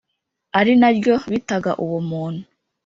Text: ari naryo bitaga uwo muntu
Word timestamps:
ari 0.59 0.71
naryo 0.81 1.13
bitaga 1.31 1.71
uwo 1.83 1.99
muntu 2.09 2.43